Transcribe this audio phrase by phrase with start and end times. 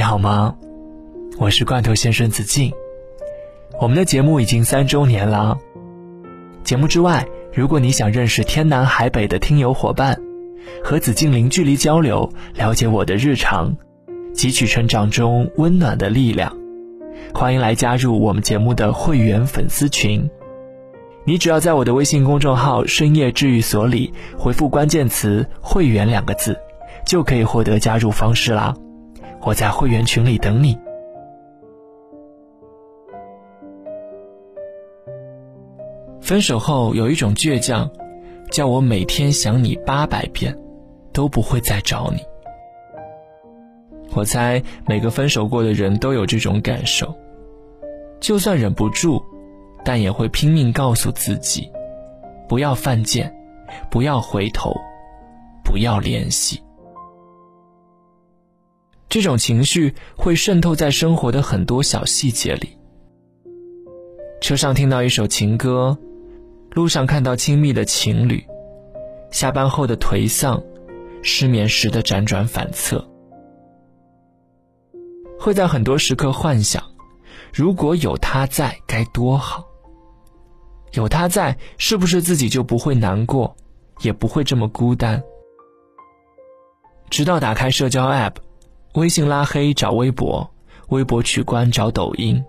[0.00, 0.56] 你好吗？
[1.36, 2.72] 我是罐头先生子敬。
[3.78, 5.58] 我们的节目已经三周年了。
[6.64, 10.18] 节目之外，如果你想认识天南海北的听友伙伴，
[10.82, 13.76] 和子敬零距离交流，了解我的日常，
[14.32, 16.56] 汲取成长中温暖的力量，
[17.34, 20.26] 欢迎来加入我们节目的会员粉丝群。
[21.26, 26.58] 你只要在我的微信公众号“深夜治愈所”里回复关键词“会员”两个字，
[27.04, 28.74] 就可以获得加入方式啦。
[29.42, 30.78] 我在会员群里等你。
[36.20, 37.90] 分手后有一种倔强，
[38.50, 40.56] 叫我每天想你八百遍，
[41.12, 42.18] 都不会再找你。
[44.14, 47.14] 我猜每个分手过的人都有这种感受，
[48.20, 49.22] 就算忍不住。
[49.82, 51.72] 但也会拼命告诉自己，
[52.46, 53.34] 不要犯贱，
[53.90, 54.74] 不要回头，
[55.64, 56.62] 不要联系。
[59.10, 62.78] 这种情绪会渗透在生活的很多小细节里。
[64.40, 65.98] 车上听到一首情歌，
[66.70, 68.42] 路上看到亲密的情侣，
[69.32, 70.62] 下班后的颓丧，
[71.22, 73.04] 失眠时的辗转反侧，
[75.40, 76.80] 会在很多时刻幻想，
[77.52, 79.66] 如果有他在，该多好。
[80.92, 83.56] 有他在，是不是自己就不会难过，
[84.02, 85.20] 也不会这么孤单？
[87.10, 88.34] 直到打开社交 App，
[88.94, 90.50] 微信拉黑找微博，
[90.88, 92.44] 微博取关找抖音，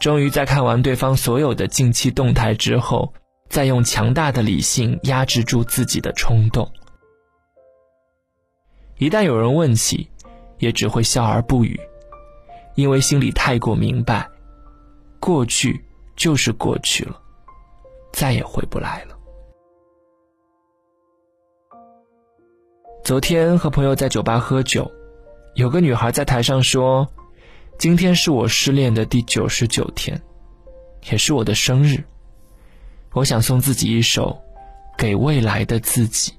[0.00, 3.12] 终于在看完对方所有的近期动态之后，
[3.50, 6.70] 再用强大的理性压制住自己的冲动。
[8.96, 10.08] 一旦有人问起，
[10.58, 11.78] 也只会笑而不语，
[12.74, 14.26] 因为心里太过明白，
[15.20, 15.84] 过去
[16.16, 17.20] 就是过去了。
[18.12, 19.14] 再也回不来了。
[23.02, 24.90] 昨天和朋友在酒吧喝酒，
[25.54, 27.08] 有个女孩在台上说
[27.78, 30.20] ：“今天是我失恋的第九十九天，
[31.10, 32.02] 也是我的生日。
[33.12, 34.36] 我想送自己一首
[34.98, 36.32] 《给未来的自己》。”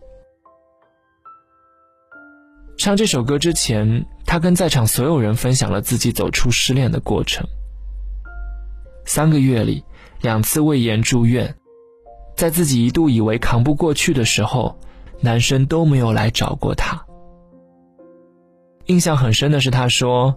[2.78, 7.48] 唱这首歌之前，她跟在场所有人分享了自己走出失恋的过程。
[9.06, 9.86] 三个月里，
[10.20, 11.56] 两次胃炎住院。
[12.36, 14.78] 在自己一度以为扛不过去的时候，
[15.22, 17.05] 男生都没有来找过她。
[18.86, 20.36] 印象很深的是，他说：“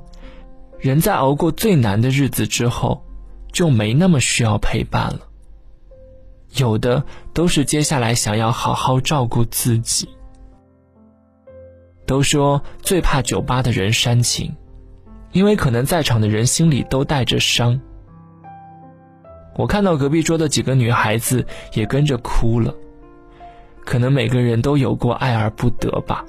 [0.81, 3.05] 人在熬过最难的日子之后，
[3.53, 5.21] 就没那么需要陪伴了。
[6.57, 7.05] 有的
[7.35, 10.09] 都是接下来想要好好照顾自己。”
[12.07, 14.57] 都说最怕酒吧的人煽情，
[15.33, 17.79] 因为可能在场的人心里都带着伤。
[19.57, 21.45] 我看到隔壁桌的几个女孩子
[21.75, 22.75] 也跟着哭了，
[23.85, 26.25] 可能每个人都有过爱而不得吧，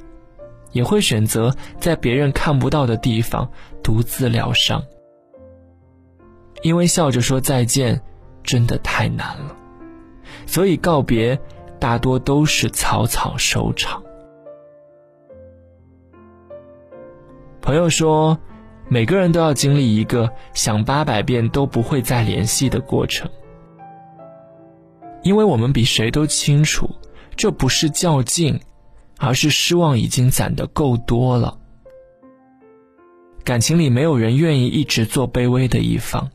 [0.72, 3.50] 也会选择在别人看不到的地方
[3.84, 4.84] 独自疗伤，
[6.62, 8.02] 因为笑着说再见
[8.44, 9.56] 真的太难了，
[10.46, 11.40] 所以告别
[11.80, 14.04] 大多都是草草收场。
[17.62, 18.38] 朋友说。
[18.92, 23.30] 每个人都要经历一个想八百遍都不会再联系的过程，
[25.22, 26.90] 因为我们比谁都清楚，
[27.36, 28.60] 这不是较劲，
[29.20, 31.58] 而是失望已经攒得够多了。
[33.44, 36.30] 感情里没有人愿意一直做卑微的一方，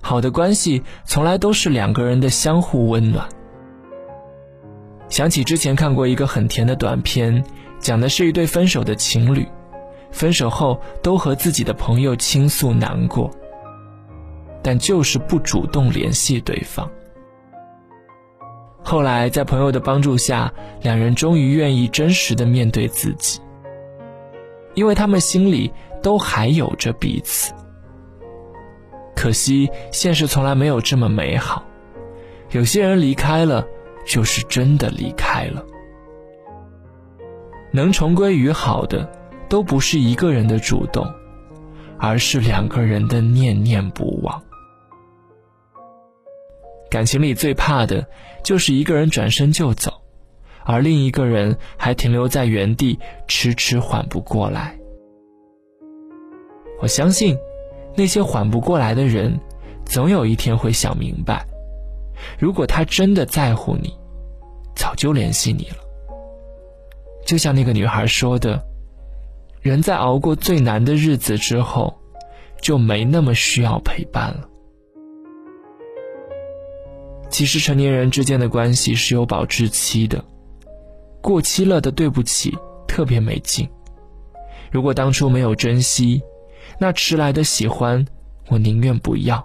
[0.00, 3.28] 好的关系从来都是两个人的相互温暖。
[5.08, 7.44] 想起之前看过一个很甜的短片，
[7.78, 9.46] 讲的是一对分手的情侣。
[10.10, 13.28] 分手后都和自己的朋友倾诉难过，
[14.62, 16.88] 但就是不主动联系对方。
[18.84, 20.52] 后来在朋友的帮助下，
[20.82, 23.40] 两人终于愿意真实的面对自己，
[24.74, 25.72] 因为他们心里
[26.02, 27.52] 都还有着彼此。
[29.16, 31.64] 可惜现实从来没有这么美好，
[32.50, 33.66] 有些人离开了，
[34.06, 35.64] 就是真的离开了。
[37.72, 39.10] 能重归于好的。
[39.46, 41.06] 都不是一个人的主动，
[41.98, 44.42] 而是两个人的念念不忘。
[46.94, 48.06] 感情里最怕的
[48.44, 49.92] 就是一个人转身就走，
[50.62, 52.96] 而另一个人还停留在原地，
[53.26, 54.78] 迟迟缓不过来。
[56.80, 57.36] 我相信，
[57.96, 59.40] 那些缓不过来的人，
[59.84, 61.44] 总有一天会想明白：
[62.38, 63.92] 如果他真的在乎你，
[64.76, 65.78] 早就联系你了。
[67.26, 68.64] 就像那个女孩说的。
[69.62, 71.92] 人在熬过最难的日子之后，
[72.62, 74.48] 就没那么需要陪伴了。
[77.34, 80.24] 其实成年人之间的关系是有保质期的，
[81.20, 83.68] 过期了的对不起特别没劲。
[84.70, 86.22] 如果当初没有珍惜，
[86.78, 88.06] 那迟来的喜欢，
[88.46, 89.44] 我宁愿不要。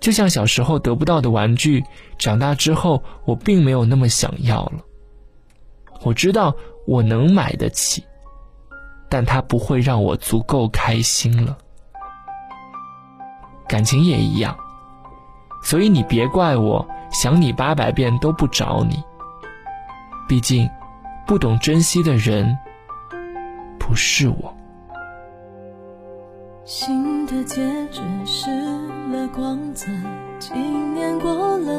[0.00, 1.84] 就像小时候得不到的玩具，
[2.18, 4.80] 长大之后我并没有那么想要了。
[6.02, 6.52] 我知道
[6.88, 8.02] 我能买得起，
[9.08, 11.56] 但它不会让我足够开心了。
[13.68, 14.58] 感情也一样，
[15.62, 19.02] 所以你别怪我想你八百遍都不找你。
[20.28, 20.68] 毕竟，
[21.26, 22.58] 不懂珍惜的人。
[23.78, 24.54] 不是我。
[26.64, 27.60] 新的戒
[27.90, 28.48] 指失
[29.10, 29.86] 了光泽，
[30.38, 31.71] 几年过了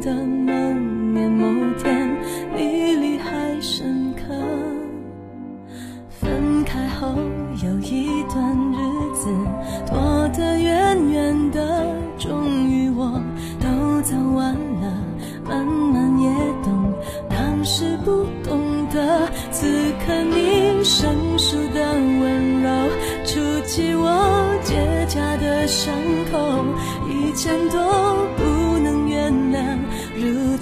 [0.00, 0.52] 的某
[1.12, 2.08] 年某天
[2.56, 4.34] 你离还深刻。
[6.08, 7.14] 分开后。
[7.62, 8.78] 有一段日
[9.14, 9.28] 子
[9.86, 11.84] 躲得远远的，
[12.16, 13.20] 终于我
[13.60, 15.04] 都走完了，
[15.46, 16.30] 慢慢也
[16.62, 16.94] 懂，
[17.28, 18.58] 当时不懂
[18.88, 19.66] 得，此
[20.06, 22.70] 刻你生疏的温柔，
[23.26, 24.74] 触及我结
[25.06, 25.92] 痂的伤
[26.32, 26.64] 口，
[27.10, 27.89] 一千多，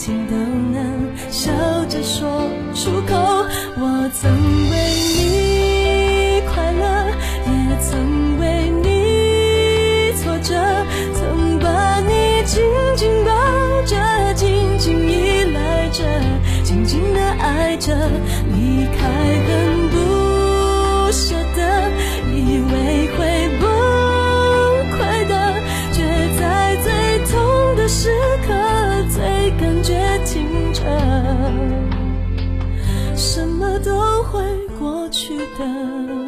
[0.08, 0.34] 情都
[0.72, 1.52] 能笑
[1.86, 3.14] 着说出口。
[3.76, 4.32] 我曾
[4.70, 4.74] 为
[5.18, 6.82] 你快乐，
[7.44, 10.54] 也曾为你挫折，
[11.12, 12.64] 曾把你紧
[12.96, 13.30] 紧抱
[13.84, 16.02] 着，紧紧依赖着，
[16.64, 17.94] 静静的爱着，
[18.50, 19.37] 离开。
[35.28, 36.27] 去的。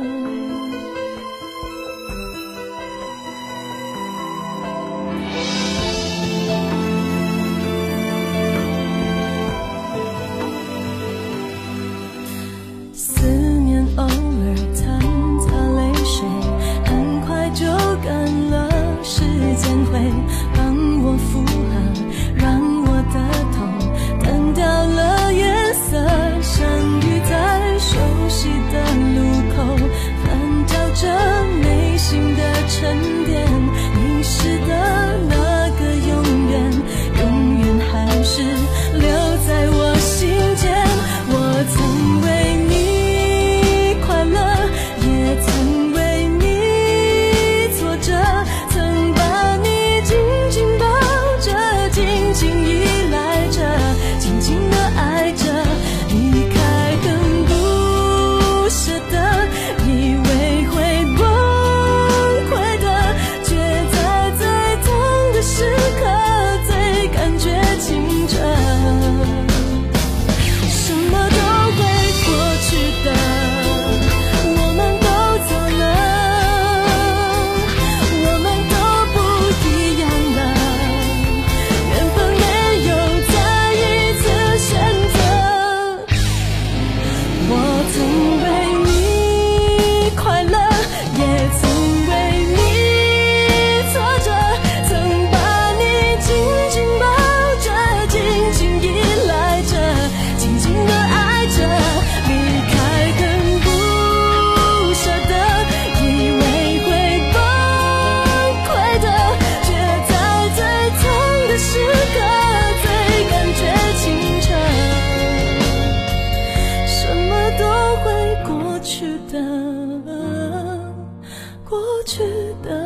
[122.20, 122.79] 值得